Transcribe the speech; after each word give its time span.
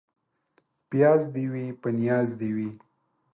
پياز 0.89 1.21
دي 1.33 1.45
وي، 1.51 1.65
په 1.81 1.87
نياز 1.99 2.27
دي 2.39 2.49
وي. 2.55 2.69